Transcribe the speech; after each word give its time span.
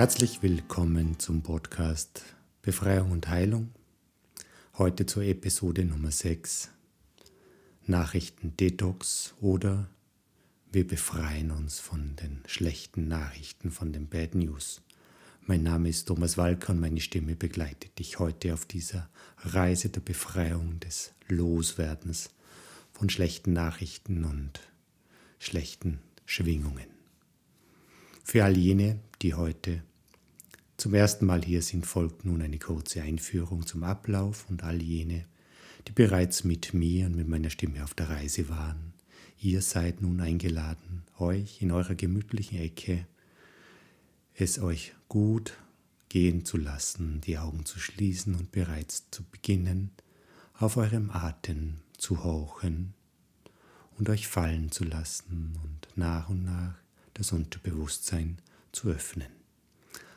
Herzlich 0.00 0.42
willkommen 0.42 1.18
zum 1.18 1.42
Podcast 1.42 2.22
Befreiung 2.62 3.10
und 3.10 3.28
Heilung. 3.28 3.68
Heute 4.78 5.04
zur 5.04 5.24
Episode 5.24 5.84
Nummer 5.84 6.10
6 6.10 6.70
Nachrichten 7.86 8.56
Detox 8.56 9.34
oder 9.42 9.90
wir 10.72 10.86
befreien 10.86 11.50
uns 11.50 11.80
von 11.80 12.16
den 12.16 12.40
schlechten 12.46 13.08
Nachrichten, 13.08 13.70
von 13.70 13.92
den 13.92 14.08
Bad 14.08 14.34
News. 14.34 14.80
Mein 15.42 15.64
Name 15.64 15.90
ist 15.90 16.06
Thomas 16.06 16.38
Walker 16.38 16.72
und 16.72 16.80
meine 16.80 17.02
Stimme 17.02 17.36
begleitet 17.36 17.98
dich 17.98 18.18
heute 18.18 18.54
auf 18.54 18.64
dieser 18.64 19.10
Reise 19.36 19.90
der 19.90 20.00
Befreiung, 20.00 20.80
des 20.80 21.12
Loswerdens 21.28 22.30
von 22.90 23.10
schlechten 23.10 23.52
Nachrichten 23.52 24.24
und 24.24 24.60
schlechten 25.38 26.00
Schwingungen. 26.24 26.86
Für 28.24 28.44
all 28.44 28.56
jene, 28.56 28.98
die 29.20 29.34
heute 29.34 29.82
zum 30.80 30.94
ersten 30.94 31.26
Mal 31.26 31.44
hier 31.44 31.60
sind, 31.60 31.86
folgt 31.86 32.24
nun 32.24 32.40
eine 32.40 32.58
kurze 32.58 33.02
Einführung 33.02 33.66
zum 33.66 33.84
Ablauf 33.84 34.46
und 34.48 34.64
all 34.64 34.80
jene, 34.80 35.26
die 35.86 35.92
bereits 35.92 36.42
mit 36.42 36.72
mir 36.72 37.06
und 37.06 37.16
mit 37.16 37.28
meiner 37.28 37.50
Stimme 37.50 37.84
auf 37.84 37.92
der 37.92 38.08
Reise 38.08 38.48
waren. 38.48 38.94
Ihr 39.38 39.60
seid 39.60 40.00
nun 40.00 40.20
eingeladen, 40.20 41.02
euch 41.18 41.60
in 41.60 41.70
eurer 41.70 41.94
gemütlichen 41.94 42.58
Ecke 42.58 43.06
es 44.34 44.58
euch 44.58 44.94
gut 45.08 45.52
gehen 46.08 46.46
zu 46.46 46.56
lassen, 46.56 47.20
die 47.20 47.36
Augen 47.36 47.66
zu 47.66 47.78
schließen 47.78 48.34
und 48.34 48.50
bereits 48.50 49.10
zu 49.10 49.22
beginnen, 49.22 49.90
auf 50.54 50.78
eurem 50.78 51.10
Atem 51.10 51.76
zu 51.98 52.24
horchen 52.24 52.94
und 53.98 54.08
euch 54.08 54.28
fallen 54.28 54.72
zu 54.72 54.84
lassen 54.84 55.58
und 55.62 55.88
nach 55.96 56.30
und 56.30 56.44
nach 56.44 56.74
das 57.12 57.32
Unterbewusstsein 57.32 58.38
zu 58.72 58.88
öffnen. 58.88 59.39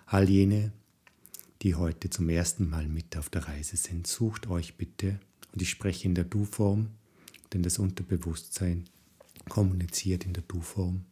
All 0.05 0.29
jene, 0.29 0.71
die 1.61 1.75
heute 1.75 2.09
zum 2.09 2.29
ersten 2.29 2.69
Mal 2.69 2.87
mit 2.87 3.17
auf 3.17 3.29
der 3.29 3.47
Reise 3.47 3.77
sind, 3.77 4.05
sucht 4.05 4.47
euch 4.47 4.75
bitte, 4.75 5.19
und 5.53 5.61
ich 5.61 5.69
spreche 5.69 6.07
in 6.07 6.15
der 6.15 6.25
Du-Form, 6.25 6.89
denn 7.53 7.63
das 7.63 7.79
Unterbewusstsein 7.79 8.85
kommuniziert 9.49 10.25
in 10.25 10.33
der 10.33 10.43
Du-Form, 10.43 11.05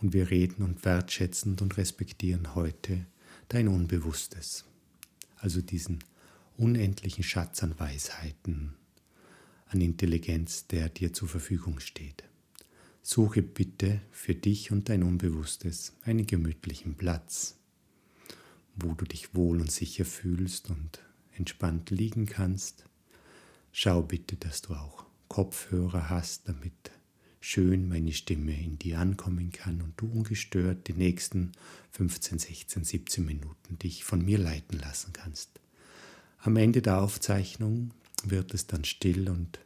und 0.00 0.12
wir 0.12 0.30
reden 0.30 0.62
und 0.62 0.84
wertschätzen 0.84 1.56
und 1.60 1.76
respektieren 1.76 2.54
heute 2.54 3.06
dein 3.48 3.68
Unbewusstes, 3.68 4.64
also 5.36 5.62
diesen 5.62 6.00
unendlichen 6.56 7.24
Schatz 7.24 7.62
an 7.62 7.78
Weisheiten, 7.78 8.74
an 9.68 9.80
Intelligenz, 9.80 10.66
der 10.66 10.88
dir 10.88 11.12
zur 11.12 11.28
Verfügung 11.28 11.80
steht. 11.80 12.24
Suche 13.02 13.42
bitte 13.42 14.00
für 14.10 14.34
dich 14.34 14.70
und 14.70 14.88
dein 14.88 15.02
Unbewusstes 15.02 15.94
einen 16.02 16.26
gemütlichen 16.26 16.94
Platz, 16.94 17.56
wo 18.76 18.94
du 18.94 19.04
dich 19.04 19.34
wohl 19.34 19.60
und 19.60 19.70
sicher 19.70 20.04
fühlst 20.04 20.70
und 20.70 21.00
entspannt 21.36 21.90
liegen 21.90 22.26
kannst. 22.26 22.84
Schau 23.72 24.02
bitte, 24.02 24.36
dass 24.36 24.62
du 24.62 24.74
auch 24.74 25.04
Kopfhörer 25.28 26.10
hast, 26.10 26.48
damit 26.48 26.90
schön 27.40 27.88
meine 27.88 28.12
Stimme 28.12 28.58
in 28.58 28.78
dir 28.78 28.98
ankommen 28.98 29.50
kann 29.50 29.82
und 29.82 29.94
du 29.96 30.06
ungestört 30.06 30.88
die 30.88 30.92
nächsten 30.92 31.52
15, 31.92 32.38
16, 32.38 32.84
17 32.84 33.24
Minuten 33.24 33.78
dich 33.78 34.04
von 34.04 34.24
mir 34.24 34.38
leiten 34.38 34.78
lassen 34.78 35.12
kannst. 35.12 35.60
Am 36.38 36.56
Ende 36.56 36.82
der 36.82 37.00
Aufzeichnung 37.00 37.92
wird 38.24 38.54
es 38.54 38.66
dann 38.66 38.84
still 38.84 39.28
und 39.28 39.58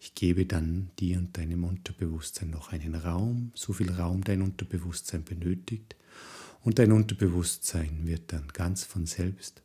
ich 0.00 0.14
gebe 0.14 0.46
dann 0.46 0.90
dir 0.98 1.18
und 1.18 1.36
deinem 1.38 1.64
Unterbewusstsein 1.64 2.50
noch 2.50 2.72
einen 2.72 2.94
Raum, 2.94 3.52
so 3.54 3.72
viel 3.72 3.90
Raum 3.90 4.22
dein 4.22 4.42
Unterbewusstsein 4.42 5.24
benötigt. 5.24 5.96
Und 6.64 6.78
dein 6.78 6.92
Unterbewusstsein 6.92 8.06
wird 8.06 8.32
dann 8.32 8.48
ganz 8.48 8.84
von 8.84 9.04
selbst 9.04 9.62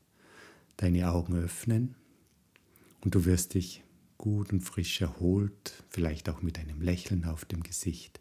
deine 0.75 1.09
Augen 1.09 1.34
öffnen 1.34 1.96
und 3.00 3.16
du 3.16 3.24
wirst 3.24 3.53
dich 3.53 3.84
gut 4.18 4.51
und 4.51 4.59
frisch 4.59 5.00
erholt, 5.00 5.81
vielleicht 5.88 6.28
auch 6.28 6.41
mit 6.41 6.59
einem 6.59 6.81
Lächeln 6.81 7.24
auf 7.24 7.46
dem 7.46 7.63
Gesicht, 7.63 8.19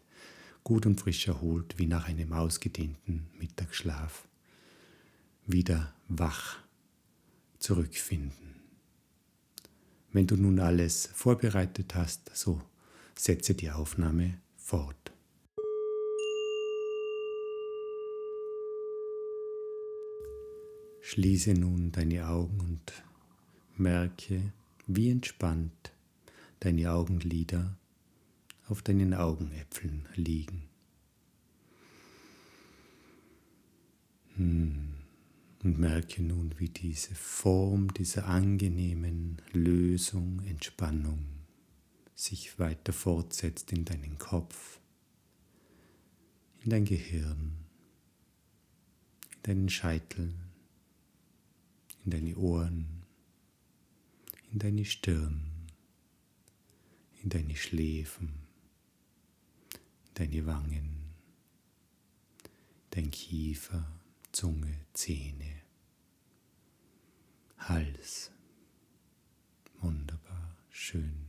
gut 0.63 0.85
und 0.85 0.97
frisch 0.97 1.27
erholt 1.27 1.77
wie 1.77 1.87
nach 1.87 2.07
einem 2.07 2.31
ausgedehnten 2.31 3.27
Mittagsschlaf, 3.37 4.29
wieder 5.45 5.93
wach 6.07 6.59
zurückfinden. 7.59 8.61
Wenn 10.13 10.25
du 10.25 10.37
nun 10.37 10.59
alles 10.59 11.09
vorbereitet 11.13 11.95
hast, 11.95 12.31
so 12.33 12.61
setze 13.13 13.55
die 13.55 13.71
Aufnahme 13.71 14.39
fort. 14.55 15.11
Schließe 21.09 21.55
nun 21.55 21.91
deine 21.91 22.27
Augen 22.27 22.59
und 22.59 22.93
merke, 23.77 24.53
wie 24.85 25.09
entspannt 25.09 25.91
deine 26.59 26.91
Augenlider 26.91 27.75
auf 28.67 28.83
deinen 28.83 29.15
Augenäpfeln 29.15 30.07
liegen. 30.13 30.69
Hm 34.35 34.93
und 35.63 35.79
merke 35.79 36.21
nun, 36.21 36.53
wie 36.59 36.69
diese 36.69 37.15
Form 37.15 37.91
dieser 37.91 38.27
angenehmen 38.27 39.41
Lösung, 39.51 40.43
Entspannung 40.45 41.25
sich 42.13 42.59
weiter 42.59 42.93
fortsetzt 42.93 43.71
in 43.71 43.83
deinen 43.83 44.19
Kopf, 44.19 44.79
in 46.63 46.69
dein 46.69 46.85
Gehirn, 46.85 47.55
in 49.31 49.41
deinen 49.41 49.69
Scheitel, 49.69 50.35
in 52.09 52.25
deine 52.25 52.37
Ohren, 52.37 53.03
in 54.51 54.57
deine 54.57 54.83
Stirn, 54.83 55.51
in 57.21 57.29
deine 57.29 57.55
Schläfen, 57.55 58.33
in 60.07 60.13
deine 60.15 60.45
Wangen, 60.47 61.13
dein 62.89 63.11
Kiefer, 63.11 63.85
Zunge, 64.31 64.73
Zähne, 64.93 65.61
Hals. 67.59 68.31
Wunderbar, 69.79 70.57
schön. 70.71 71.27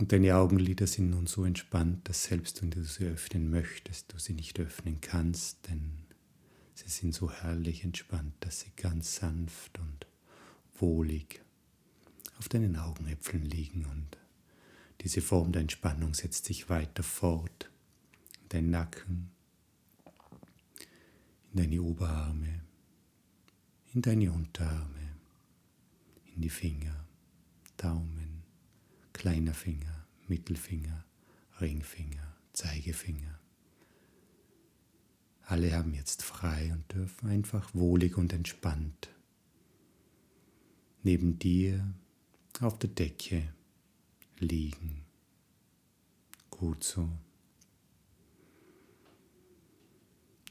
Und 0.00 0.10
deine 0.10 0.34
Augenlider 0.34 0.88
sind 0.88 1.10
nun 1.10 1.28
so 1.28 1.44
entspannt, 1.44 2.08
dass 2.08 2.24
selbst 2.24 2.62
wenn 2.62 2.72
du 2.72 2.82
sie 2.82 3.04
öffnen 3.04 3.48
möchtest, 3.48 4.12
du 4.12 4.18
sie 4.18 4.34
nicht 4.34 4.58
öffnen 4.58 5.00
kannst, 5.00 5.68
denn 5.68 6.01
sie 6.82 6.90
sind 6.90 7.14
so 7.14 7.30
herrlich 7.30 7.84
entspannt, 7.84 8.34
dass 8.40 8.60
sie 8.60 8.72
ganz 8.76 9.16
sanft 9.16 9.78
und 9.78 10.06
wohlig 10.74 11.42
auf 12.38 12.48
deinen 12.48 12.76
Augenäpfeln 12.76 13.44
liegen 13.44 13.86
und 13.86 14.18
diese 15.00 15.20
Form 15.20 15.52
der 15.52 15.62
Entspannung 15.62 16.14
setzt 16.14 16.44
sich 16.44 16.68
weiter 16.68 17.02
fort 17.02 17.70
dein 18.48 18.70
Nacken, 18.70 19.30
in 21.52 21.56
deine 21.56 21.82
Oberarme, 21.82 22.60
in 23.94 24.02
deine 24.02 24.30
Unterarme, 24.30 25.16
in 26.34 26.42
die 26.42 26.50
Finger, 26.50 27.06
Daumen, 27.76 28.42
kleiner 29.12 29.54
Finger, 29.54 30.06
Mittelfinger, 30.28 31.04
Ringfinger, 31.60 32.36
Zeigefinger. 32.52 33.41
Alle 35.52 35.74
haben 35.74 35.92
jetzt 35.92 36.22
frei 36.22 36.72
und 36.72 36.90
dürfen 36.94 37.28
einfach 37.28 37.74
wohlig 37.74 38.16
und 38.16 38.32
entspannt 38.32 39.10
neben 41.02 41.38
dir 41.38 41.92
auf 42.60 42.78
der 42.78 42.88
Decke 42.88 43.52
liegen. 44.38 45.04
Gut 46.48 46.82
so. 46.82 47.06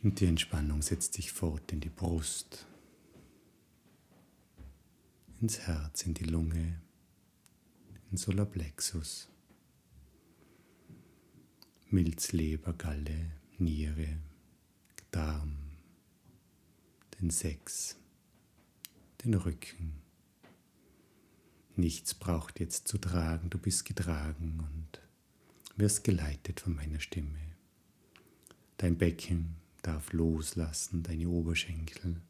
Und 0.04 0.20
die 0.20 0.28
Entspannung 0.28 0.84
setzt 0.84 1.16
sich 1.16 1.32
fort 1.32 1.72
in 1.72 1.80
die 1.80 1.90
Brust, 1.90 2.68
ins 5.42 5.62
Herz, 5.62 6.04
in 6.04 6.14
die 6.14 6.26
Lunge, 6.26 6.80
in 8.12 8.18
Solarplexus, 8.18 9.30
Milz, 11.90 12.34
Leber, 12.34 12.74
Galle, 12.74 13.32
Niere, 13.58 14.20
Darm, 15.12 15.58
den 17.20 17.30
Sex, 17.30 17.98
den 19.24 19.34
Rücken. 19.34 20.02
Nichts 21.76 22.14
braucht 22.14 22.60
jetzt 22.62 22.88
zu 22.88 22.98
tragen, 22.98 23.50
du 23.50 23.58
bist 23.58 23.84
getragen 23.86 24.60
und 24.60 25.02
wirst 25.76 26.06
geleitet 26.06 26.62
von 26.62 26.76
meiner 26.76 27.02
Stimme. 27.02 27.40
Dein 28.78 28.98
Becken 28.98 29.58
darf 29.82 30.14
loslassen, 30.14 31.04
deine 31.04 31.28
Oberschenkel 31.28 32.22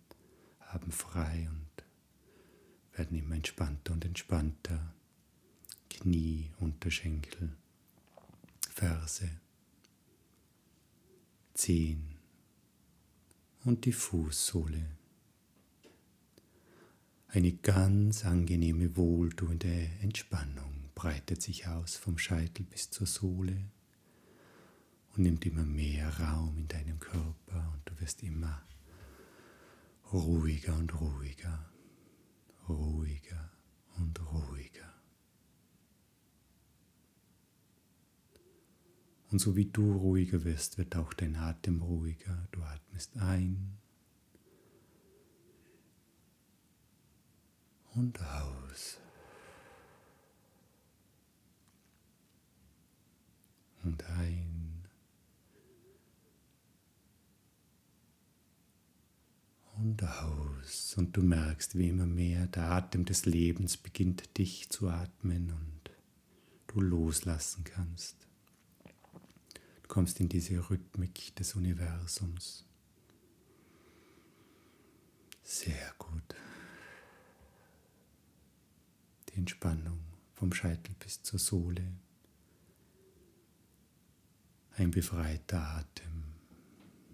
haben 0.60 0.92
frei 0.92 1.48
und 1.50 2.98
werden 2.98 3.18
immer 3.18 3.36
entspannter 3.36 3.94
und 3.94 4.06
entspannter. 4.06 4.94
Knie, 5.90 6.50
Unterschenkel, 6.60 7.56
Ferse, 8.70 9.30
Zehen, 11.54 12.21
und 13.64 13.86
die 13.86 13.94
Fußsohle. 13.94 14.86
Eine 17.28 17.54
ganz 17.54 18.26
angenehme, 18.26 18.98
wohltuende 18.98 19.90
Entspannung 20.02 20.90
breitet 20.96 21.42
sich 21.42 21.68
aus 21.68 21.96
vom 21.96 22.18
Scheitel 22.18 22.64
bis 22.64 22.90
zur 22.90 23.08
Sohle 23.08 23.56
und 25.16 25.24
nimmt 25.24 25.46
immer 25.46 25.64
mehr 25.64 26.20
Raum 26.20 26.58
in 26.58 26.68
deinem 26.68 27.00
Körper 27.00 27.74
und 27.74 27.82
du 27.86 28.00
wirst 28.02 28.22
immer 28.24 28.62
ruhiger 30.12 30.76
und 30.76 31.00
ruhiger, 31.00 31.72
ruhiger 32.68 33.52
und 33.98 34.20
ruhiger. 34.32 34.94
Und 39.32 39.40
so 39.40 39.56
wie 39.56 39.66
du 39.66 39.94
ruhiger 39.94 40.44
wirst, 40.44 40.78
wird 40.78 40.96
auch 40.98 41.14
dein 41.14 41.38
Atem 41.38 41.82
ruhiger. 41.82 42.48
Du 42.52 42.62
atmest 42.62 43.16
ein 43.18 43.78
und 47.96 48.20
aus. 48.22 48.98
Und 53.84 54.04
ein 54.04 54.84
und 59.78 60.04
aus. 60.04 60.94
Und 60.98 61.16
du 61.16 61.24
merkst, 61.24 61.78
wie 61.78 61.88
immer 61.88 62.06
mehr 62.06 62.48
der 62.48 62.70
Atem 62.70 63.06
des 63.06 63.26
Lebens 63.26 63.78
beginnt 63.78 64.38
dich 64.38 64.70
zu 64.70 64.90
atmen 64.90 65.52
und 65.52 65.92
du 66.68 66.82
loslassen 66.82 67.64
kannst 67.64 68.28
kommst 69.92 70.22
in 70.22 70.30
diese 70.30 70.70
Rhythmik 70.70 71.36
des 71.36 71.54
Universums. 71.54 72.64
Sehr 75.44 75.94
gut. 75.98 76.34
Die 79.28 79.36
Entspannung 79.36 80.00
vom 80.32 80.54
Scheitel 80.54 80.96
bis 80.98 81.22
zur 81.24 81.40
Sohle. 81.40 81.84
Ein 84.78 84.92
befreiter 84.92 85.60
Atem, 85.60 86.24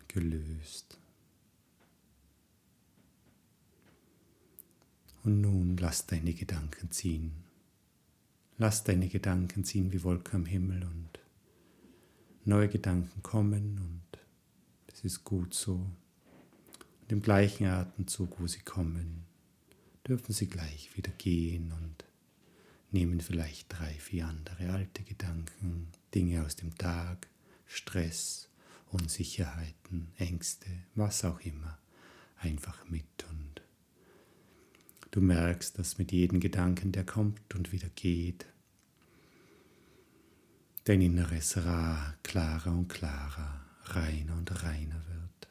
gelöst. 0.08 1.00
Und 5.24 5.42
nun 5.42 5.78
lass 5.78 6.06
deine 6.06 6.36
Gedanken 6.36 6.92
ziehen. 6.92 7.44
Lass 8.60 8.84
deine 8.84 9.08
Gedanken 9.08 9.64
ziehen 9.64 9.92
wie 9.92 10.04
Wolken 10.04 10.42
am 10.42 10.46
Himmel 10.46 10.84
und 10.84 11.17
neue 12.48 12.70
Gedanken 12.70 13.22
kommen 13.22 13.78
und 13.80 14.20
es 14.88 15.04
ist 15.04 15.24
gut 15.24 15.54
so. 15.54 15.74
Und 17.02 17.12
im 17.12 17.22
gleichen 17.22 17.68
Atemzug, 17.68 18.40
wo 18.40 18.48
sie 18.48 18.60
kommen, 18.60 19.26
dürfen 20.08 20.34
sie 20.34 20.48
gleich 20.48 20.96
wieder 20.96 21.12
gehen 21.12 21.72
und 21.72 22.06
nehmen 22.92 23.20
vielleicht 23.20 23.78
drei, 23.78 23.94
vier 23.94 24.28
andere 24.28 24.72
alte 24.72 25.04
Gedanken, 25.04 25.90
Dinge 26.16 26.46
aus 26.46 26.56
dem 26.56 26.76
Tag, 26.78 27.28
Stress, 27.66 28.50
Unsicherheiten, 28.92 30.08
Ängste, 30.18 30.70
was 30.96 31.26
auch 31.26 31.42
immer, 31.42 31.78
einfach 32.38 32.88
mit 32.90 33.26
und 33.30 33.62
du 35.12 35.22
merkst, 35.22 35.78
dass 35.78 35.98
mit 35.98 36.12
jedem 36.12 36.40
Gedanken, 36.40 36.92
der 36.92 37.06
kommt 37.06 37.56
und 37.56 37.72
wieder 37.72 37.90
geht, 37.96 38.46
dein 40.88 41.02
Inneres 41.02 41.58
Ra 41.58 42.16
klarer 42.24 42.72
und 42.72 42.88
klarer, 42.88 43.60
reiner 43.84 44.38
und 44.38 44.64
reiner 44.64 45.06
wird. 45.10 45.50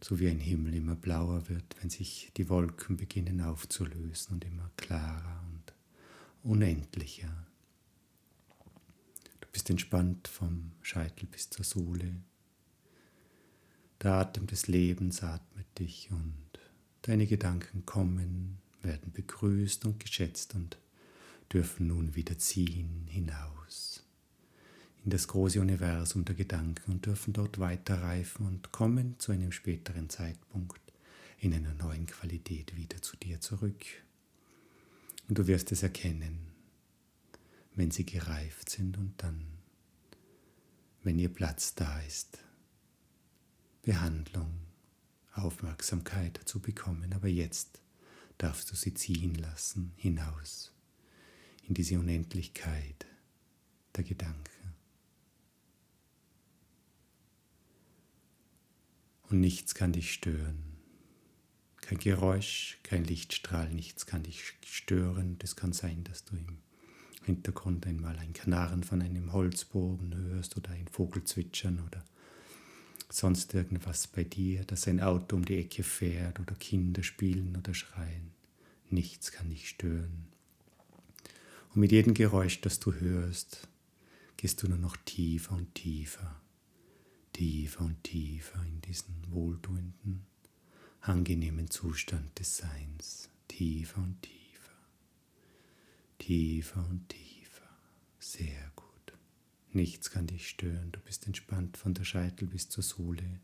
So 0.00 0.20
wie 0.20 0.28
ein 0.28 0.38
Himmel 0.38 0.74
immer 0.74 0.94
blauer 0.94 1.48
wird, 1.48 1.64
wenn 1.80 1.90
sich 1.90 2.30
die 2.36 2.48
Wolken 2.48 2.96
beginnen 2.96 3.40
aufzulösen 3.40 4.34
und 4.34 4.44
immer 4.44 4.70
klarer 4.76 5.42
und 5.50 5.74
unendlicher. 6.44 7.48
Du 9.40 9.48
bist 9.50 9.68
entspannt 9.68 10.28
vom 10.28 10.70
Scheitel 10.80 11.26
bis 11.26 11.50
zur 11.50 11.64
Sohle. 11.64 12.14
Der 14.00 14.12
Atem 14.12 14.46
des 14.46 14.68
Lebens 14.68 15.24
atmet 15.24 15.66
dich 15.80 16.08
und 16.12 16.60
deine 17.02 17.26
Gedanken 17.26 17.84
kommen, 17.84 18.58
werden 18.80 19.10
begrüßt 19.12 19.86
und 19.86 19.98
geschätzt 19.98 20.54
und 20.54 20.78
dürfen 21.54 21.86
nun 21.86 22.16
wieder 22.16 22.36
ziehen 22.36 23.06
hinaus 23.08 24.04
in 25.04 25.10
das 25.10 25.28
große 25.28 25.60
Universum 25.60 26.24
der 26.24 26.34
Gedanken 26.34 26.90
und 26.90 27.06
dürfen 27.06 27.32
dort 27.32 27.58
weiterreifen 27.58 28.46
und 28.46 28.72
kommen 28.72 29.18
zu 29.18 29.32
einem 29.32 29.52
späteren 29.52 30.08
Zeitpunkt 30.08 30.80
in 31.38 31.52
einer 31.52 31.74
neuen 31.74 32.06
Qualität 32.06 32.74
wieder 32.74 33.02
zu 33.02 33.16
dir 33.16 33.40
zurück. 33.40 33.84
Und 35.28 35.38
du 35.38 35.46
wirst 35.46 35.72
es 35.72 35.82
erkennen, 35.82 36.38
wenn 37.74 37.90
sie 37.90 38.06
gereift 38.06 38.70
sind 38.70 38.96
und 38.96 39.12
dann, 39.18 39.44
wenn 41.02 41.18
ihr 41.18 41.32
Platz 41.32 41.74
da 41.74 42.00
ist, 42.00 42.38
Behandlung, 43.82 44.54
Aufmerksamkeit 45.34 46.38
dazu 46.38 46.60
bekommen. 46.60 47.12
Aber 47.12 47.28
jetzt 47.28 47.80
darfst 48.38 48.70
du 48.70 48.76
sie 48.76 48.94
ziehen 48.94 49.34
lassen 49.34 49.92
hinaus 49.96 50.73
in 51.66 51.74
diese 51.74 51.98
Unendlichkeit 51.98 53.06
der 53.96 54.04
Gedanken. 54.04 54.44
Und 59.30 59.40
nichts 59.40 59.74
kann 59.74 59.92
dich 59.92 60.12
stören. 60.12 60.62
Kein 61.80 61.98
Geräusch, 61.98 62.78
kein 62.82 63.04
Lichtstrahl, 63.04 63.70
nichts 63.70 64.06
kann 64.06 64.22
dich 64.22 64.54
stören. 64.64 65.36
Das 65.38 65.56
kann 65.56 65.72
sein, 65.72 66.04
dass 66.04 66.24
du 66.24 66.36
im 66.36 66.58
Hintergrund 67.24 67.86
einmal 67.86 68.18
ein 68.18 68.32
Knarren 68.32 68.84
von 68.84 69.02
einem 69.02 69.32
Holzbogen 69.32 70.14
hörst 70.14 70.56
oder 70.56 70.70
ein 70.70 70.88
Vogelzwitschern 70.88 71.80
oder 71.86 72.04
sonst 73.10 73.54
irgendwas 73.54 74.06
bei 74.06 74.24
dir, 74.24 74.64
dass 74.64 74.88
ein 74.88 75.00
Auto 75.00 75.36
um 75.36 75.44
die 75.44 75.58
Ecke 75.58 75.82
fährt 75.82 76.40
oder 76.40 76.54
Kinder 76.54 77.02
spielen 77.02 77.56
oder 77.56 77.74
schreien. 77.74 78.32
Nichts 78.90 79.32
kann 79.32 79.50
dich 79.50 79.68
stören. 79.68 80.33
Und 81.74 81.80
mit 81.80 81.90
jedem 81.90 82.14
Geräusch, 82.14 82.60
das 82.60 82.78
du 82.78 82.94
hörst, 82.94 83.66
gehst 84.36 84.62
du 84.62 84.68
nur 84.68 84.78
noch 84.78 84.96
tiefer 84.96 85.56
und 85.56 85.74
tiefer, 85.74 86.40
tiefer 87.32 87.84
und 87.84 88.04
tiefer 88.04 88.62
in 88.64 88.80
diesen 88.80 89.14
wohltuenden, 89.30 90.24
angenehmen 91.00 91.68
Zustand 91.70 92.38
des 92.38 92.58
Seins. 92.58 93.28
Tiefer 93.48 93.98
und 93.98 94.22
tiefer, 94.22 94.72
tiefer 96.18 96.86
und 96.88 97.08
tiefer. 97.08 97.68
Sehr 98.20 98.72
gut. 98.76 99.12
Nichts 99.72 100.10
kann 100.10 100.28
dich 100.28 100.48
stören. 100.48 100.92
Du 100.92 101.00
bist 101.00 101.26
entspannt 101.26 101.76
von 101.76 101.92
der 101.92 102.04
Scheitel 102.04 102.46
bis 102.46 102.68
zur 102.68 102.84
Sohle. 102.84 103.40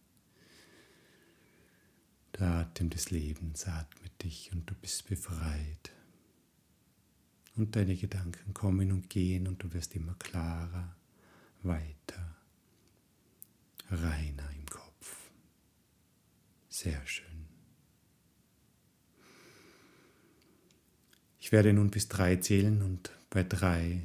Der 2.38 2.46
Atem 2.46 2.90
des 2.90 3.10
Lebens 3.10 3.66
atmet 3.66 4.22
dich 4.22 4.52
und 4.52 4.70
du 4.70 4.74
bist 4.74 5.08
befreit 5.08 5.92
und 7.60 7.76
deine 7.76 7.96
Gedanken 7.96 8.54
kommen 8.54 8.90
und 8.92 9.10
gehen 9.10 9.46
und 9.46 9.62
du 9.62 9.72
wirst 9.72 9.94
immer 9.94 10.14
klarer, 10.14 10.96
weiter, 11.62 12.36
reiner 13.90 14.50
im 14.56 14.66
Kopf. 14.66 15.30
Sehr 16.68 17.04
schön. 17.06 17.26
Ich 21.38 21.52
werde 21.52 21.72
nun 21.72 21.90
bis 21.90 22.08
drei 22.08 22.36
zählen 22.36 22.82
und 22.82 23.10
bei 23.28 23.42
drei 23.42 24.02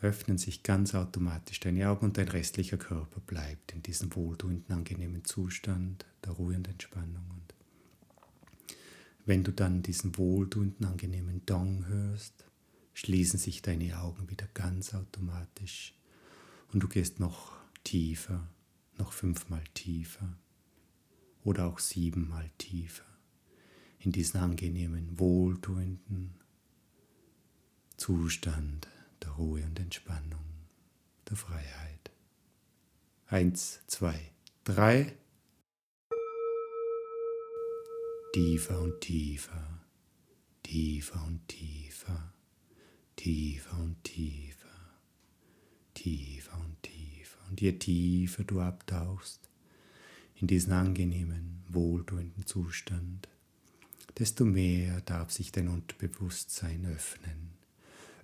öffnen 0.00 0.38
sich 0.38 0.62
ganz 0.62 0.94
automatisch 0.94 1.60
deine 1.60 1.88
Augen 1.88 2.06
und 2.06 2.18
dein 2.18 2.28
restlicher 2.28 2.76
Körper 2.76 3.20
bleibt 3.20 3.72
in 3.72 3.82
diesem 3.82 4.14
wohltuenden, 4.14 4.74
angenehmen 4.74 5.24
Zustand 5.24 6.04
der 6.24 6.32
Ruhe 6.32 6.56
und 6.56 6.68
Entspannung. 6.68 7.24
Und 7.30 7.54
wenn 9.24 9.44
du 9.44 9.52
dann 9.52 9.82
diesen 9.82 10.16
wohltuenden, 10.18 10.86
angenehmen 10.86 11.46
Dong 11.46 11.86
hörst, 11.86 12.44
schließen 12.94 13.38
sich 13.38 13.62
deine 13.62 14.00
Augen 14.00 14.28
wieder 14.30 14.46
ganz 14.54 14.94
automatisch 14.94 15.94
und 16.72 16.80
du 16.82 16.88
gehst 16.88 17.20
noch 17.20 17.52
tiefer, 17.84 18.48
noch 18.98 19.12
fünfmal 19.12 19.64
tiefer 19.74 20.36
oder 21.44 21.66
auch 21.66 21.78
siebenmal 21.78 22.50
tiefer 22.58 23.04
in 23.98 24.12
diesen 24.12 24.40
angenehmen, 24.40 25.18
wohltuenden 25.18 26.34
Zustand 27.96 28.88
der 29.22 29.30
Ruhe 29.30 29.62
und 29.64 29.78
Entspannung, 29.78 30.44
der 31.28 31.36
Freiheit. 31.36 32.10
Eins, 33.26 33.80
zwei, 33.86 34.32
drei. 34.64 35.16
Tiefer 38.34 38.80
und 38.80 39.00
tiefer, 39.00 39.84
tiefer 40.62 41.22
und 41.26 41.46
tiefer, 41.48 42.32
tiefer 43.16 43.78
und 43.78 44.02
tiefer, 44.04 44.68
tiefer 45.94 46.58
und 46.58 46.82
tiefer. 46.82 47.38
Und 47.48 47.60
je 47.60 47.72
tiefer 47.72 48.44
du 48.44 48.60
abtauchst 48.60 49.40
in 50.36 50.46
diesen 50.46 50.72
angenehmen, 50.72 51.62
wohltuenden 51.68 52.46
Zustand, 52.46 53.28
desto 54.18 54.44
mehr 54.44 55.00
darf 55.02 55.30
sich 55.30 55.52
dein 55.52 55.68
Unterbewusstsein 55.68 56.86
öffnen. 56.86 57.52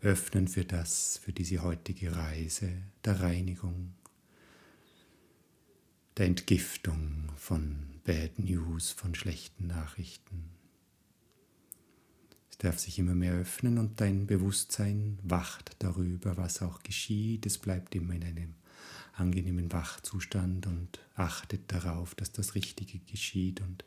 Öffnen 0.01 0.47
für 0.47 0.65
das, 0.65 1.19
für 1.19 1.33
diese 1.33 1.63
heutige 1.63 2.15
Reise 2.15 2.71
der 3.05 3.21
Reinigung, 3.21 3.95
der 6.17 6.27
Entgiftung 6.27 7.33
von 7.37 8.01
Bad 8.05 8.39
News, 8.39 8.93
von 8.93 9.15
schlechten 9.15 9.67
Nachrichten. 9.67 10.58
Darf 12.59 12.79
sich 12.79 12.99
immer 12.99 13.15
mehr 13.15 13.35
öffnen 13.35 13.79
und 13.79 14.01
dein 14.01 14.27
Bewusstsein 14.27 15.19
wacht 15.23 15.77
darüber, 15.79 16.37
was 16.37 16.61
auch 16.61 16.83
geschieht. 16.83 17.47
Es 17.47 17.57
bleibt 17.59 17.95
immer 17.95 18.15
in 18.15 18.25
einem 18.25 18.55
angenehmen 19.13 19.73
Wachzustand 19.73 20.67
und 20.67 20.99
achtet 21.15 21.73
darauf, 21.73 22.15
dass 22.15 22.33
das 22.33 22.55
Richtige 22.55 22.99
geschieht. 22.99 23.61
Und 23.61 23.85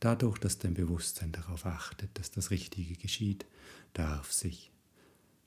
dadurch, 0.00 0.38
dass 0.38 0.58
dein 0.58 0.74
Bewusstsein 0.74 1.32
darauf 1.32 1.66
achtet, 1.66 2.16
dass 2.18 2.30
das 2.30 2.50
Richtige 2.50 2.94
geschieht, 2.94 3.46
darf 3.94 4.32
sich, 4.32 4.70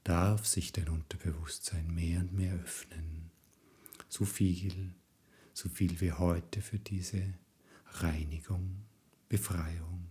darf 0.04 0.46
sich 0.46 0.72
dein 0.72 0.90
Unterbewusstsein 0.90 1.94
mehr 1.94 2.20
und 2.20 2.34
mehr 2.34 2.54
öffnen. 2.56 3.32
So 4.10 4.26
viel, 4.26 4.94
so 5.54 5.70
viel 5.70 6.00
wir 6.00 6.20
heute 6.20 6.62
für 6.62 6.80
diese 6.80 7.34
Reinigung, 7.94 8.84
Befreiung 9.30 10.08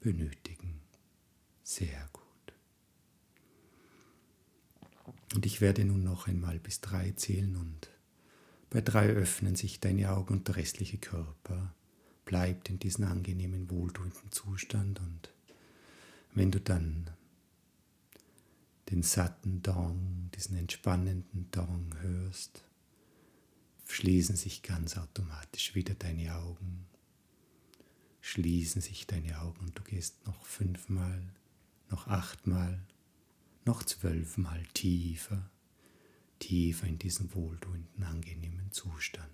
benötigen. 0.00 0.47
Sehr 1.68 2.08
gut. 2.14 2.24
Und 5.34 5.44
ich 5.44 5.60
werde 5.60 5.84
nun 5.84 6.02
noch 6.02 6.26
einmal 6.26 6.58
bis 6.58 6.80
drei 6.80 7.10
zählen 7.10 7.56
und 7.56 7.90
bei 8.70 8.80
drei 8.80 9.08
öffnen 9.08 9.54
sich 9.54 9.78
deine 9.78 10.10
Augen 10.12 10.32
und 10.32 10.48
der 10.48 10.56
restliche 10.56 10.96
Körper 10.96 11.74
bleibt 12.24 12.70
in 12.70 12.78
diesem 12.78 13.04
angenehmen, 13.04 13.70
wohltuenden 13.70 14.32
Zustand. 14.32 14.98
Und 15.00 15.30
wenn 16.32 16.50
du 16.50 16.58
dann 16.58 17.10
den 18.88 19.02
satten 19.02 19.60
Dong, 19.60 20.30
diesen 20.34 20.56
entspannenden 20.56 21.50
Dong 21.50 21.94
hörst, 22.00 22.64
schließen 23.86 24.36
sich 24.36 24.62
ganz 24.62 24.96
automatisch 24.96 25.74
wieder 25.74 25.92
deine 25.92 26.34
Augen. 26.34 26.86
Schließen 28.22 28.80
sich 28.80 29.06
deine 29.06 29.42
Augen 29.42 29.66
und 29.66 29.78
du 29.78 29.82
gehst 29.82 30.26
noch 30.26 30.46
fünfmal, 30.46 31.34
noch 31.90 32.06
achtmal, 32.06 32.80
noch 33.64 33.82
zwölfmal 33.82 34.62
tiefer 34.74 35.50
tiefer 36.38 36.86
in 36.86 36.98
diesen 36.98 37.34
wohltuenden, 37.34 38.04
angenehmen 38.04 38.70
Zustand. 38.70 39.28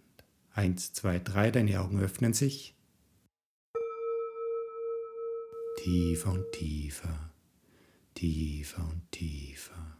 Eins, 0.53 0.93
zwei, 0.93 1.19
drei, 1.19 1.51
deine 1.51 1.81
Augen 1.81 2.01
öffnen 2.01 2.33
sich. 2.33 2.75
Tiefer 5.83 6.33
und 6.33 6.47
tiefer, 6.53 7.31
tiefer 8.15 8.89
und 8.89 9.11
tiefer, 9.11 9.99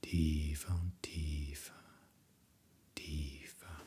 tiefer 0.00 0.74
und 0.74 0.92
tiefer, 1.02 1.74
tiefer. 2.94 3.82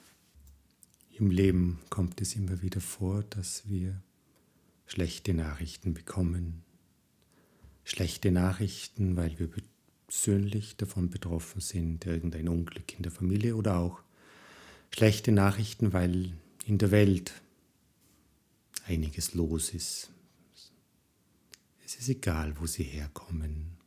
Im 1.12 1.32
Leben 1.32 1.80
kommt 1.90 2.22
es 2.22 2.36
immer 2.36 2.62
wieder 2.62 2.82
vor, 2.82 3.24
dass 3.24 3.68
wir 3.68 4.04
schlechte 4.86 5.34
Nachrichten 5.34 5.94
bekommen. 5.94 6.65
Schlechte 7.86 8.32
Nachrichten, 8.32 9.16
weil 9.16 9.40
wir 9.40 9.50
persönlich 10.08 10.76
davon 10.76 11.10
betroffen 11.10 11.62
sind, 11.62 12.06
irgendein 12.06 12.50
Unglück 12.50 12.94
in 12.96 13.04
der 13.04 13.12
Familie 13.12 13.56
oder 13.56 13.78
auch 13.78 14.02
schlechte 14.94 15.32
Nachrichten, 15.32 15.94
weil 15.94 16.34
in 16.66 16.78
der 16.78 16.92
Welt 16.92 17.32
einiges 18.88 19.34
los 19.34 19.70
ist. 19.70 20.10
Es 21.86 21.96
ist 21.96 22.10
egal, 22.10 22.60
wo 22.60 22.66
sie 22.66 22.84
herkommen. 22.84 23.78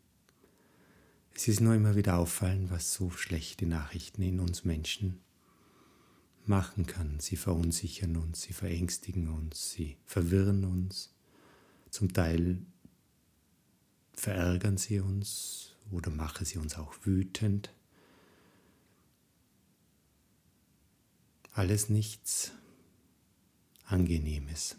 Es 1.35 1.49
ist 1.49 1.61
nur 1.61 1.75
immer 1.75 1.97
wieder 1.97 2.19
auffallen, 2.19 2.71
was 2.71 2.95
so 2.95 3.11
schlechte 3.11 3.67
Nachrichten 3.67 4.23
in 4.23 4.41
uns 4.41 4.65
Menschen 4.65 5.21
machen 6.47 6.87
kann. 6.87 7.21
Sie 7.21 7.37
verunsichern 7.37 8.17
uns, 8.17 8.43
sie 8.43 8.53
verängstigen 8.53 9.29
uns, 9.29 9.73
sie 9.73 9.97
verwirren 10.05 10.65
uns. 10.65 11.11
Zum 11.91 12.13
Teil 12.13 12.59
verärgern 14.19 14.77
sie 14.77 15.01
uns, 15.01 15.77
oder 15.91 16.11
mache 16.11 16.45
sie 16.45 16.59
uns 16.59 16.77
auch 16.77 16.95
wütend. 17.03 17.73
Alles 21.53 21.89
nichts 21.89 22.53
Angenehmes. 23.85 24.77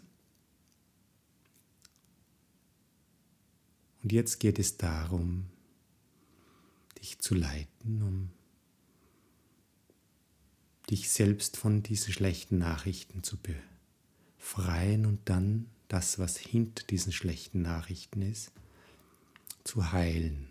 Und 4.02 4.12
jetzt 4.12 4.38
geht 4.38 4.58
es 4.58 4.76
darum, 4.76 5.46
dich 7.00 7.18
zu 7.18 7.34
leiten, 7.34 8.02
um 8.02 8.30
dich 10.88 11.10
selbst 11.10 11.56
von 11.56 11.82
diesen 11.82 12.12
schlechten 12.12 12.58
Nachrichten 12.58 13.22
zu 13.22 13.36
befreien 14.38 15.06
und 15.06 15.28
dann 15.28 15.68
das, 15.88 16.18
was 16.18 16.38
hinter 16.38 16.84
diesen 16.84 17.12
schlechten 17.12 17.62
Nachrichten 17.62 18.22
ist, 18.22 18.52
zu 19.64 19.92
heilen. 19.92 20.48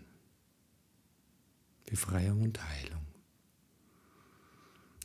Befreiung 1.86 2.42
und 2.42 2.62
Heilung. 2.62 3.06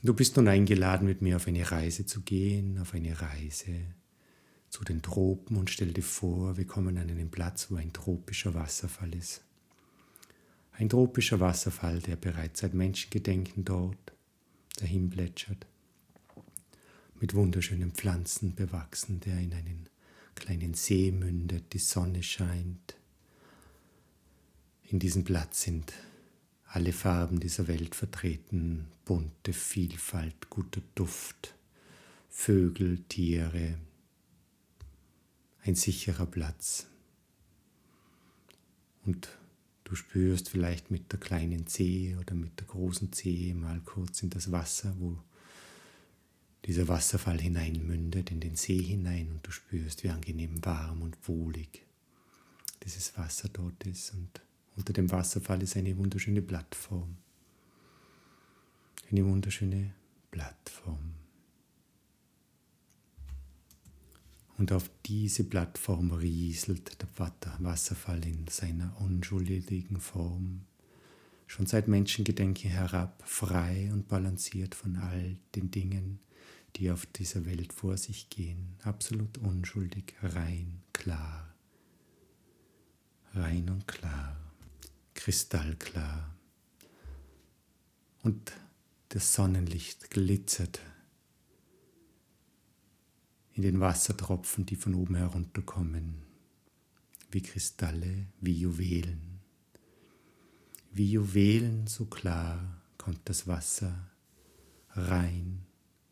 Du 0.03 0.13
bist 0.13 0.37
nun 0.37 0.47
eingeladen, 0.47 1.07
mit 1.07 1.23
mir 1.23 1.37
auf 1.37 1.47
eine 1.47 1.71
Reise 1.71 2.05
zu 2.05 2.21
gehen, 2.21 2.77
auf 2.79 2.93
eine 2.93 3.19
Reise 3.19 3.71
zu 4.69 4.83
den 4.83 5.01
Tropen 5.01 5.57
und 5.57 5.69
stell 5.69 5.93
dir 5.93 6.03
vor, 6.03 6.57
wir 6.57 6.67
kommen 6.67 6.97
an 6.97 7.09
einen 7.09 7.31
Platz, 7.31 7.71
wo 7.71 7.75
ein 7.75 7.91
tropischer 7.91 8.53
Wasserfall 8.53 9.15
ist. 9.15 9.41
Ein 10.73 10.89
tropischer 10.89 11.39
Wasserfall, 11.39 11.99
der 12.01 12.17
bereits 12.17 12.59
seit 12.59 12.73
Menschengedenken 12.73 13.65
dort 13.65 14.13
dahin 14.77 15.09
plätschert, 15.09 15.65
mit 17.19 17.33
wunderschönen 17.33 17.91
Pflanzen 17.91 18.53
bewachsen, 18.53 19.21
der 19.21 19.39
in 19.39 19.53
einen 19.53 19.89
kleinen 20.35 20.73
See 20.73 21.11
mündet, 21.11 21.73
die 21.73 21.79
Sonne 21.79 22.21
scheint. 22.21 22.95
In 24.87 24.99
diesem 24.99 25.23
Platz 25.23 25.63
sind 25.63 25.93
alle 26.67 26.93
Farben 26.93 27.39
dieser 27.39 27.67
Welt 27.67 27.95
vertreten, 27.95 28.85
bunte 29.03 29.53
Vielfalt, 29.53 30.49
guter 30.49 30.81
Duft, 30.93 31.55
Vögel, 32.29 33.03
Tiere, 33.09 33.79
ein 35.63 35.75
sicherer 35.75 36.27
Platz. 36.27 36.85
Und 39.05 39.29
du 39.85 39.95
spürst 39.95 40.49
vielleicht 40.49 40.91
mit 40.91 41.11
der 41.11 41.19
kleinen 41.19 41.65
Zehe 41.65 42.19
oder 42.19 42.35
mit 42.35 42.59
der 42.59 42.67
großen 42.67 43.11
Zehe 43.11 43.55
mal 43.55 43.79
kurz 43.81 44.21
in 44.21 44.29
das 44.29 44.51
Wasser, 44.51 44.95
wo 44.99 45.17
dieser 46.65 46.87
Wasserfall 46.87 47.39
hineinmündet, 47.39 48.29
in 48.29 48.39
den 48.39 48.55
See 48.55 48.81
hinein. 48.81 49.31
Und 49.31 49.47
du 49.47 49.51
spürst, 49.51 50.03
wie 50.03 50.09
angenehm 50.09 50.63
warm 50.63 51.01
und 51.01 51.17
wohlig 51.27 51.83
dieses 52.83 53.17
Wasser 53.17 53.49
dort 53.49 53.83
ist. 53.85 54.13
Und 54.13 54.41
unter 54.75 54.93
dem 54.93 55.11
Wasserfall 55.11 55.61
ist 55.63 55.77
eine 55.77 55.95
wunderschöne 55.97 56.41
Plattform. 56.41 57.17
Eine 59.09 59.25
wunderschöne 59.25 59.93
Plattform. 60.31 61.13
Und 64.57 64.71
auf 64.71 64.89
diese 65.05 65.43
Plattform 65.43 66.11
rieselt 66.11 67.01
der 67.01 67.09
Wasserfall 67.59 68.25
in 68.25 68.47
seiner 68.47 68.95
unschuldigen 69.01 69.99
Form, 69.99 70.61
schon 71.45 71.65
seit 71.65 71.87
Menschengedenken 71.87 72.69
herab, 72.71 73.21
frei 73.25 73.89
und 73.91 74.07
balanciert 74.07 74.73
von 74.73 74.95
all 74.95 75.37
den 75.55 75.71
Dingen, 75.71 76.19
die 76.77 76.89
auf 76.89 77.05
dieser 77.05 77.45
Welt 77.45 77.73
vor 77.73 77.97
sich 77.97 78.29
gehen, 78.29 78.75
absolut 78.83 79.37
unschuldig, 79.37 80.15
rein, 80.21 80.81
klar, 80.93 81.53
rein 83.33 83.69
und 83.69 83.87
klar 83.87 84.44
kristallklar. 85.15 86.35
Und 88.21 88.51
das 89.09 89.33
Sonnenlicht 89.33 90.11
glitzert 90.11 90.79
in 93.53 93.63
den 93.63 93.79
Wassertropfen, 93.79 94.65
die 94.65 94.75
von 94.75 94.93
oben 94.93 95.15
herunterkommen, 95.15 96.21
wie 97.31 97.41
Kristalle, 97.41 98.27
wie 98.41 98.59
Juwelen. 98.59 99.39
Wie 100.91 101.11
Juwelen 101.11 101.87
so 101.87 102.05
klar 102.05 102.81
kommt 102.97 103.21
das 103.25 103.47
Wasser 103.47 104.11
rein 104.91 105.65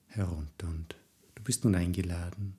herunter 0.07 0.67
und 0.67 0.95
du 1.36 1.43
bist 1.43 1.63
nun 1.63 1.75
eingeladen, 1.75 2.55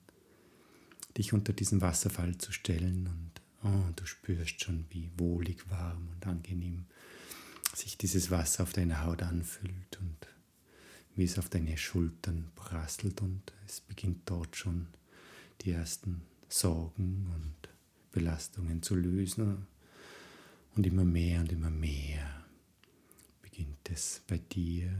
dich 1.17 1.33
unter 1.33 1.53
diesen 1.53 1.81
Wasserfall 1.81 2.37
zu 2.37 2.51
stellen 2.51 3.07
und 3.07 3.24
Oh, 3.65 3.91
du 3.95 4.05
spürst 4.05 4.63
schon, 4.63 4.85
wie 4.91 5.09
wohlig, 5.17 5.67
warm 5.71 6.09
und 6.13 6.27
angenehm 6.27 6.85
sich 7.73 7.97
dieses 7.97 8.29
Wasser 8.29 8.61
auf 8.61 8.73
deiner 8.73 9.03
Haut 9.03 9.23
anfühlt 9.23 9.97
und 9.99 10.17
wie 11.15 11.23
es 11.23 11.39
auf 11.39 11.49
deine 11.49 11.75
Schultern 11.75 12.51
prasselt 12.53 13.21
und 13.23 13.41
es 13.65 13.81
beginnt 13.81 14.29
dort 14.29 14.55
schon 14.55 14.87
die 15.61 15.71
ersten 15.71 16.21
Sorgen 16.47 17.31
und 17.33 17.69
Belastungen 18.11 18.83
zu 18.83 18.95
lösen. 18.95 19.65
Und 20.75 20.85
immer 20.85 21.05
mehr 21.05 21.39
und 21.39 21.51
immer 21.51 21.71
mehr 21.71 22.45
beginnt 23.41 23.89
es 23.89 24.21
bei 24.27 24.37
dir 24.37 24.91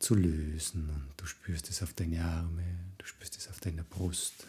zu 0.00 0.16
lösen 0.16 0.90
und 0.90 1.12
du 1.18 1.26
spürst 1.26 1.70
es 1.70 1.82
auf 1.82 1.92
deine 1.92 2.24
Arme, 2.24 2.64
du 2.98 3.06
spürst 3.06 3.36
es 3.36 3.48
auf 3.48 3.60
deiner 3.60 3.84
Brust, 3.84 4.46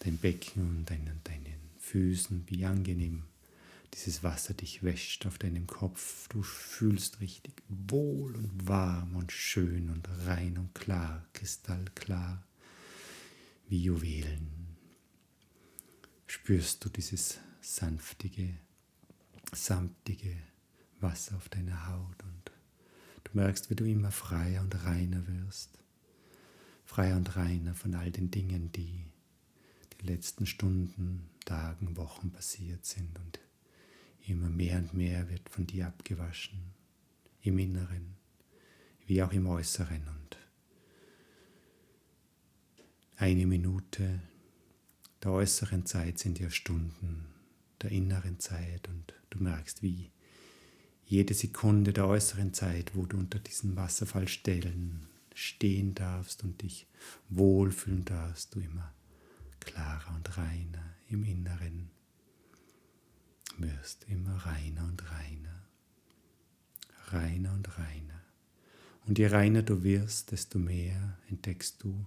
dein 0.00 0.18
Becken 0.18 0.62
und 0.62 0.90
deinen, 0.90 1.20
deinen 1.24 1.70
Füßen, 1.78 2.44
wie 2.48 2.64
angenehm 2.64 3.24
dieses 3.96 4.22
Wasser 4.22 4.52
dich 4.52 4.82
wäscht 4.82 5.26
auf 5.26 5.38
deinem 5.38 5.66
Kopf. 5.66 6.28
Du 6.28 6.42
fühlst 6.42 7.20
richtig 7.20 7.62
wohl 7.68 8.36
und 8.36 8.68
warm 8.68 9.16
und 9.16 9.32
schön 9.32 9.90
und 9.90 10.06
rein 10.26 10.58
und 10.58 10.74
klar, 10.74 11.24
kristallklar, 11.32 12.44
wie 13.68 13.82
Juwelen. 13.82 14.76
Spürst 16.26 16.84
du 16.84 16.88
dieses 16.90 17.38
sanftige, 17.60 18.58
samtige 19.52 20.36
Wasser 21.00 21.36
auf 21.36 21.48
deiner 21.48 21.88
Haut 21.88 22.22
und 22.22 22.50
du 23.24 23.30
merkst, 23.32 23.70
wie 23.70 23.76
du 23.76 23.84
immer 23.84 24.10
freier 24.10 24.60
und 24.60 24.84
reiner 24.84 25.26
wirst. 25.26 25.78
Freier 26.84 27.16
und 27.16 27.34
reiner 27.36 27.74
von 27.74 27.94
all 27.94 28.10
den 28.10 28.30
Dingen, 28.30 28.70
die 28.72 29.04
die 30.00 30.06
letzten 30.06 30.46
Stunden, 30.46 31.30
Tagen, 31.44 31.96
Wochen 31.96 32.30
passiert 32.30 32.84
sind 32.84 33.18
und 33.18 33.38
Immer 34.28 34.48
mehr 34.48 34.78
und 34.78 34.92
mehr 34.92 35.30
wird 35.30 35.48
von 35.48 35.68
dir 35.68 35.86
abgewaschen, 35.86 36.58
im 37.42 37.58
Inneren 37.60 38.16
wie 39.06 39.22
auch 39.22 39.32
im 39.32 39.46
Äußeren. 39.46 40.02
Und 40.08 40.36
eine 43.18 43.46
Minute 43.46 44.20
der 45.22 45.30
äußeren 45.30 45.86
Zeit 45.86 46.18
sind 46.18 46.40
ja 46.40 46.50
Stunden 46.50 47.26
der 47.82 47.92
inneren 47.92 48.40
Zeit 48.40 48.88
und 48.88 49.14
du 49.30 49.44
merkst, 49.44 49.84
wie 49.84 50.10
jede 51.04 51.34
Sekunde 51.34 51.92
der 51.92 52.08
äußeren 52.08 52.52
Zeit, 52.52 52.96
wo 52.96 53.06
du 53.06 53.18
unter 53.18 53.38
diesem 53.38 53.76
Wasserfallstellen 53.76 55.06
stehen 55.34 55.94
darfst 55.94 56.42
und 56.42 56.62
dich 56.62 56.88
wohlfühlen 57.28 58.04
darfst, 58.04 58.56
du 58.56 58.60
immer 58.60 58.92
klarer 59.66 60.14
und 60.14 60.38
reiner 60.38 60.94
im 61.10 61.22
Inneren 61.24 61.90
wirst 63.58 64.04
immer 64.08 64.34
reiner 64.36 64.84
und 64.84 65.10
reiner, 65.10 65.62
reiner 67.08 67.52
und 67.52 67.78
reiner. 67.78 68.22
Und 69.06 69.18
je 69.18 69.26
reiner 69.26 69.62
du 69.62 69.82
wirst, 69.82 70.32
desto 70.32 70.58
mehr 70.58 71.18
entdeckst 71.28 71.82
du, 71.82 72.06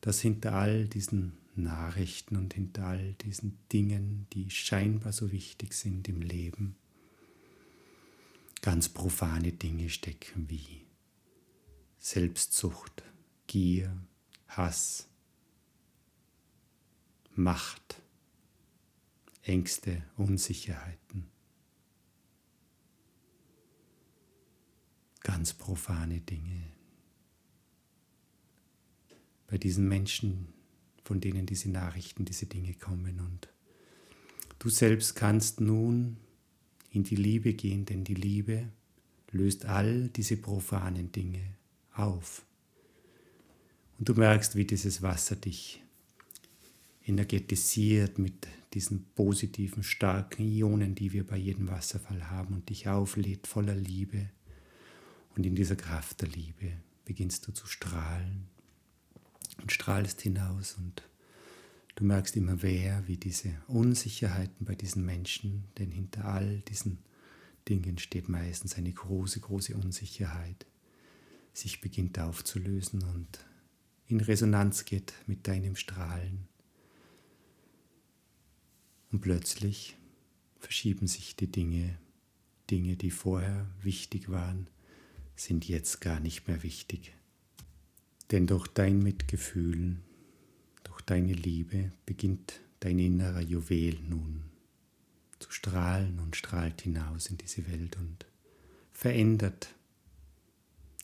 dass 0.00 0.20
hinter 0.20 0.54
all 0.54 0.86
diesen 0.86 1.38
Nachrichten 1.56 2.36
und 2.36 2.54
hinter 2.54 2.84
all 2.86 3.14
diesen 3.14 3.58
Dingen, 3.72 4.26
die 4.32 4.50
scheinbar 4.50 5.12
so 5.12 5.32
wichtig 5.32 5.74
sind 5.74 6.08
im 6.08 6.22
Leben, 6.22 6.76
ganz 8.62 8.88
profane 8.88 9.52
Dinge 9.52 9.88
stecken 9.88 10.48
wie 10.48 10.86
Selbstsucht, 11.98 13.02
Gier, 13.46 13.96
Hass, 14.46 15.08
Macht, 17.38 18.02
Ängste, 19.44 20.02
Unsicherheiten. 20.16 21.28
Ganz 25.20 25.54
profane 25.54 26.20
Dinge. 26.20 26.64
Bei 29.46 29.56
diesen 29.56 29.86
Menschen, 29.86 30.48
von 31.04 31.20
denen 31.20 31.46
diese 31.46 31.70
Nachrichten, 31.70 32.24
diese 32.24 32.46
Dinge 32.46 32.74
kommen. 32.74 33.20
Und 33.20 33.48
du 34.58 34.68
selbst 34.68 35.14
kannst 35.14 35.60
nun 35.60 36.16
in 36.90 37.04
die 37.04 37.16
Liebe 37.16 37.54
gehen, 37.54 37.84
denn 37.84 38.02
die 38.02 38.14
Liebe 38.14 38.68
löst 39.30 39.64
all 39.64 40.08
diese 40.08 40.36
profanen 40.38 41.12
Dinge 41.12 41.54
auf. 41.92 42.44
Und 43.98 44.08
du 44.08 44.14
merkst, 44.14 44.56
wie 44.56 44.64
dieses 44.64 45.02
Wasser 45.02 45.36
dich 45.36 45.84
energetisiert 47.08 48.18
mit 48.18 48.46
diesen 48.74 49.04
positiven, 49.14 49.82
starken 49.82 50.42
Ionen, 50.42 50.94
die 50.94 51.12
wir 51.12 51.26
bei 51.26 51.36
jedem 51.36 51.68
Wasserfall 51.68 52.30
haben 52.30 52.54
und 52.54 52.68
dich 52.68 52.88
auflädt 52.88 53.46
voller 53.46 53.74
Liebe. 53.74 54.28
Und 55.34 55.46
in 55.46 55.54
dieser 55.54 55.76
Kraft 55.76 56.20
der 56.20 56.28
Liebe 56.28 56.72
beginnst 57.04 57.46
du 57.46 57.52
zu 57.52 57.66
strahlen 57.66 58.46
und 59.60 59.72
strahlst 59.72 60.20
hinaus 60.20 60.76
und 60.78 61.02
du 61.94 62.04
merkst 62.04 62.36
immer 62.36 62.56
mehr, 62.56 63.02
wie 63.06 63.16
diese 63.16 63.54
Unsicherheiten 63.66 64.66
bei 64.66 64.74
diesen 64.74 65.04
Menschen, 65.04 65.64
denn 65.78 65.90
hinter 65.90 66.26
all 66.26 66.60
diesen 66.68 66.98
Dingen 67.68 67.98
steht 67.98 68.28
meistens 68.28 68.76
eine 68.76 68.92
große, 68.92 69.40
große 69.40 69.74
Unsicherheit, 69.74 70.66
sich 71.52 71.80
beginnt 71.80 72.18
aufzulösen 72.18 73.02
und 73.02 73.44
in 74.06 74.20
Resonanz 74.20 74.84
geht 74.84 75.12
mit 75.26 75.46
deinem 75.48 75.76
Strahlen 75.76 76.48
und 79.10 79.20
plötzlich 79.20 79.96
verschieben 80.58 81.06
sich 81.06 81.36
die 81.36 81.50
Dinge. 81.50 81.98
Dinge, 82.70 82.96
die 82.96 83.10
vorher 83.10 83.66
wichtig 83.82 84.30
waren, 84.30 84.68
sind 85.36 85.68
jetzt 85.68 86.00
gar 86.00 86.20
nicht 86.20 86.48
mehr 86.48 86.62
wichtig. 86.62 87.14
Denn 88.30 88.46
durch 88.46 88.66
dein 88.68 88.98
Mitgefühl, 88.98 89.96
durch 90.84 91.00
deine 91.00 91.32
Liebe 91.32 91.92
beginnt 92.04 92.60
dein 92.80 92.98
innerer 92.98 93.40
Juwel 93.40 93.98
nun 94.08 94.44
zu 95.38 95.50
strahlen 95.50 96.18
und 96.18 96.36
strahlt 96.36 96.82
hinaus 96.82 97.28
in 97.28 97.38
diese 97.38 97.66
Welt 97.68 97.96
und 97.96 98.26
verändert 98.92 99.74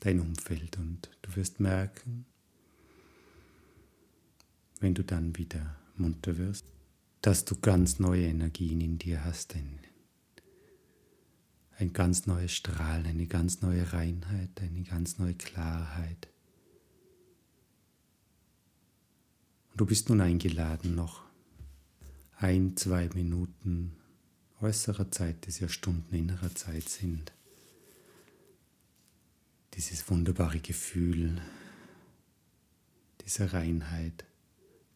dein 0.00 0.20
Umfeld. 0.20 0.76
Und 0.76 1.08
du 1.22 1.36
wirst 1.36 1.60
merken, 1.60 2.26
wenn 4.80 4.94
du 4.94 5.04
dann 5.04 5.36
wieder 5.38 5.76
munter 5.96 6.36
wirst, 6.36 6.73
dass 7.24 7.46
du 7.46 7.56
ganz 7.58 8.00
neue 8.00 8.26
Energien 8.26 8.82
in 8.82 8.98
dir 8.98 9.24
hast, 9.24 9.54
ein, 9.54 9.78
ein 11.78 11.94
ganz 11.94 12.26
neues 12.26 12.52
Strahlen, 12.52 13.06
eine 13.06 13.26
ganz 13.26 13.62
neue 13.62 13.94
Reinheit, 13.94 14.50
eine 14.60 14.82
ganz 14.82 15.16
neue 15.16 15.32
Klarheit. 15.32 16.28
Und 19.70 19.80
du 19.80 19.86
bist 19.86 20.10
nun 20.10 20.20
eingeladen, 20.20 20.94
noch 20.94 21.22
ein, 22.36 22.76
zwei 22.76 23.08
Minuten 23.14 23.96
äußerer 24.60 25.10
Zeit, 25.10 25.46
das 25.46 25.60
ja 25.60 25.68
Stunden 25.70 26.14
innerer 26.14 26.54
Zeit 26.54 26.90
sind, 26.90 27.32
dieses 29.72 30.10
wunderbare 30.10 30.60
Gefühl 30.60 31.40
dieser 33.24 33.54
Reinheit 33.54 34.26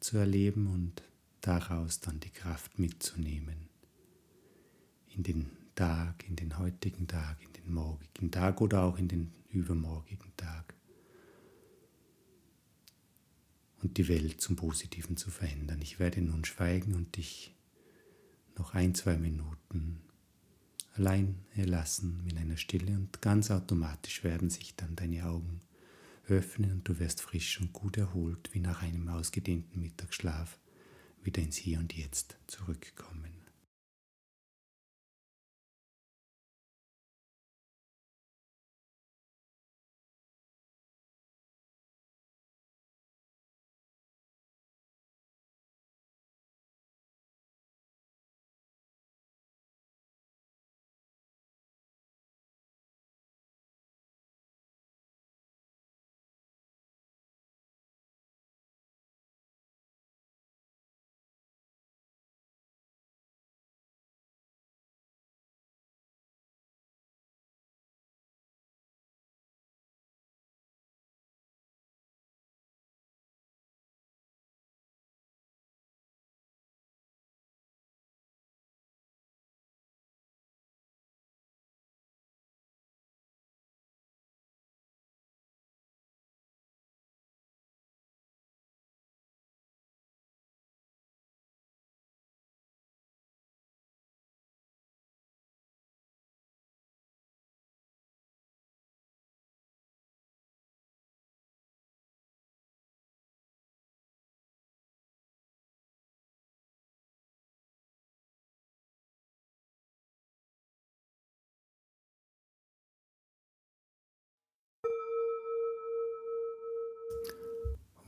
zu 0.00 0.18
erleben 0.18 0.66
und 0.66 1.07
daraus 1.48 2.00
dann 2.00 2.20
die 2.20 2.30
Kraft 2.30 2.78
mitzunehmen. 2.78 3.70
In 5.08 5.22
den 5.22 5.50
Tag, 5.74 6.28
in 6.28 6.36
den 6.36 6.58
heutigen 6.58 7.08
Tag, 7.08 7.42
in 7.42 7.52
den 7.54 7.72
morgigen 7.72 8.30
Tag 8.30 8.60
oder 8.60 8.82
auch 8.82 8.98
in 8.98 9.08
den 9.08 9.32
übermorgigen 9.48 10.30
Tag. 10.36 10.74
Und 13.82 13.96
die 13.96 14.08
Welt 14.08 14.42
zum 14.42 14.56
Positiven 14.56 15.16
zu 15.16 15.30
verändern. 15.30 15.80
Ich 15.80 15.98
werde 15.98 16.20
nun 16.20 16.44
schweigen 16.44 16.94
und 16.94 17.16
dich 17.16 17.54
noch 18.58 18.74
ein, 18.74 18.94
zwei 18.94 19.16
Minuten 19.16 20.00
allein 20.96 21.36
lassen 21.54 22.26
in 22.28 22.36
einer 22.36 22.56
Stille 22.56 22.92
und 22.92 23.22
ganz 23.22 23.50
automatisch 23.50 24.22
werden 24.22 24.50
sich 24.50 24.74
dann 24.74 24.96
deine 24.96 25.24
Augen 25.24 25.60
öffnen 26.26 26.72
und 26.72 26.88
du 26.88 26.98
wirst 26.98 27.22
frisch 27.22 27.58
und 27.60 27.72
gut 27.72 27.96
erholt 27.96 28.50
wie 28.52 28.60
nach 28.60 28.82
einem 28.82 29.08
ausgedehnten 29.08 29.80
Mittagsschlaf 29.80 30.58
wieder 31.24 31.42
ins 31.42 31.56
Hier 31.56 31.78
und 31.78 31.96
Jetzt 31.96 32.36
zurückkommen. 32.46 33.37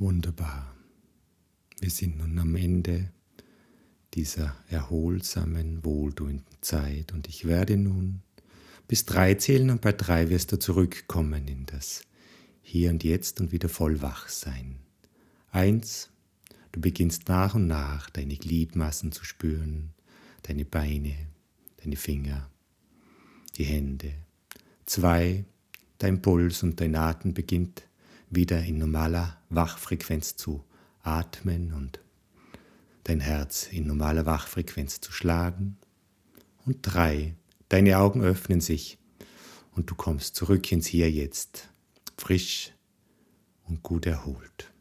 Wunderbar. 0.01 0.75
Wir 1.79 1.91
sind 1.91 2.17
nun 2.17 2.39
am 2.39 2.57
Ende 2.57 3.13
dieser 4.15 4.57
erholsamen, 4.71 5.85
wohltuenden 5.85 6.57
Zeit 6.63 7.13
und 7.13 7.29
ich 7.29 7.45
werde 7.45 7.77
nun 7.77 8.23
bis 8.89 9.05
drei 9.05 9.35
zählen 9.35 9.69
und 9.69 9.83
bei 9.83 9.93
drei 9.93 10.31
wirst 10.31 10.53
du 10.53 10.59
zurückkommen 10.59 11.47
in 11.47 11.67
das 11.67 12.01
Hier 12.63 12.89
und 12.89 13.05
Jetzt 13.05 13.43
und 13.43 13.53
wieder 13.53 13.69
voll 13.69 14.01
wach 14.01 14.31
sein. 14.31 14.77
Eins, 15.51 16.09
du 16.73 16.81
beginnst 16.81 17.29
nach 17.29 17.55
und 17.55 17.67
nach 17.67 18.09
deine 18.09 18.37
Gliedmassen 18.37 19.13
zu 19.13 19.27
spüren, 19.27 19.93
deine 20.45 20.65
Beine, 20.65 21.15
deine 21.77 21.97
Finger, 21.97 22.51
die 23.59 23.65
Hände. 23.65 24.15
Zwei, 24.87 25.45
dein 25.99 26.23
Puls 26.23 26.63
und 26.63 26.81
dein 26.81 26.97
Atem 26.97 27.35
beginnt 27.35 27.83
wieder 28.31 28.63
in 28.65 28.79
normaler 28.79 29.37
Wachfrequenz 29.51 30.37
zu 30.37 30.65
atmen 31.03 31.73
und 31.75 32.01
dein 33.05 33.21
Herz 33.21 33.67
in 33.71 33.87
normaler 33.87 34.25
Wachfrequenz 34.25 35.01
zu 35.01 35.13
schlagen. 35.13 35.77
Und 36.65 36.79
drei, 36.83 37.35
deine 37.69 37.99
Augen 37.99 38.23
öffnen 38.23 38.61
sich 38.61 38.99
und 39.73 39.91
du 39.91 39.95
kommst 39.95 40.37
zurück 40.37 40.71
ins 40.71 40.87
Hier 40.87 41.11
jetzt, 41.11 41.69
frisch 42.17 42.73
und 43.65 43.83
gut 43.83 44.07
erholt. 44.07 44.73